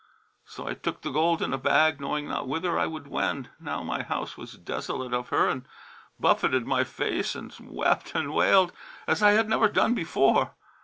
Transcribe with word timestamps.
So 0.47 0.67
I 0.67 0.73
took 0.73 1.01
the 1.01 1.11
gold 1.11 1.43
in 1.43 1.53
a 1.53 1.59
bag, 1.59 2.01
knowing 2.01 2.27
not 2.27 2.47
whither 2.47 2.75
I 2.79 2.87
should 2.89 3.05
wend, 3.07 3.49
now 3.59 3.83
my 3.83 4.01
house 4.01 4.35
was 4.35 4.53
desolate 4.53 5.13
of 5.13 5.29
her 5.29 5.47
and 5.47 5.63
buffeted 6.19 6.65
my 6.65 6.83
face 6.83 7.35
and 7.35 7.53
wept 7.61 8.15
and 8.15 8.33
wailed 8.33 8.71
as 9.05 9.21
I 9.21 9.33
had 9.33 9.47
never 9.47 9.67
done 9.67 9.93
before. 9.93 10.55